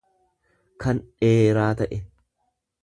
[0.85, 2.03] kan dheeraa ta'e.